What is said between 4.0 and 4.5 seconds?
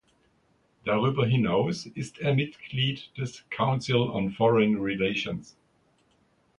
on